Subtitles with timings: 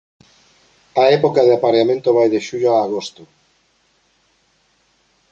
[1.03, 3.23] A época de apareamento vai de xullo a agosto.